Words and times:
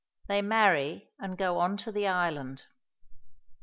THEY 0.27 0.41
MARRY, 0.41 1.11
AND 1.19 1.37
GO 1.37 1.59
ON 1.59 1.77
TO 1.77 1.91
THE 1.91 2.07
ISLAND. 2.07 2.63